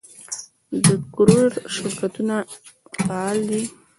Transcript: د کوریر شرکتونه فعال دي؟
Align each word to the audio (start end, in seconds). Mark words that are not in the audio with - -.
د 0.83 0.85
کوریر 1.13 1.51
شرکتونه 1.73 2.35
فعال 3.05 3.37
دي؟ 3.49 3.61